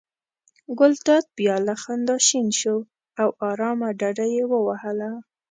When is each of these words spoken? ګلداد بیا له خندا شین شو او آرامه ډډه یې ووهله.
ګلداد 0.79 1.25
بیا 1.37 1.55
له 1.67 1.73
خندا 1.81 2.15
شین 2.27 2.47
شو 2.59 2.77
او 3.21 3.29
آرامه 3.49 3.89
ډډه 3.99 4.25
یې 4.35 4.43
ووهله. 4.51 5.11